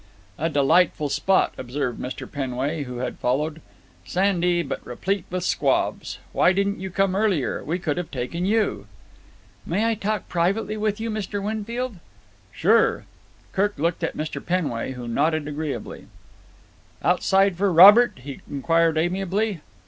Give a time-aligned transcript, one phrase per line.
[0.39, 2.25] "A delightful spot," observed Mr.
[2.27, 3.61] Penway, who had followed.
[4.03, 6.17] "Sandy, but replete with squabs.
[6.31, 7.63] Why didn't you come earlier?
[7.63, 8.87] We could have taken you."
[9.63, 11.39] "May I talk privately with you, Mr.
[11.39, 11.97] Winfield?"
[12.51, 13.05] "Sure."
[13.51, 14.43] Kirk looked at Mr.
[14.43, 16.07] Penway, who nodded agreeably.
[17.03, 19.61] "Outside for Robert?" he inquired amiably.